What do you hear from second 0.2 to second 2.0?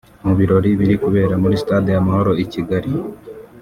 mu birori biri kubera muri stade